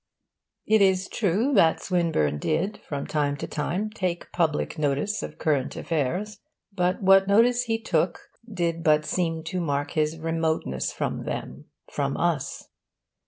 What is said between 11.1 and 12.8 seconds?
them, from us.